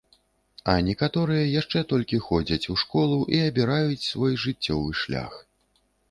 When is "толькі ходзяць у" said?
1.91-2.77